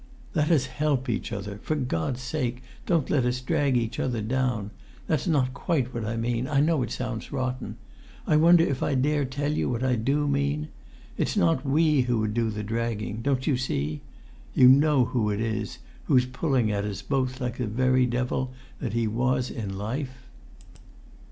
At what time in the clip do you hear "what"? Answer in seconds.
5.93-6.05, 9.69-9.83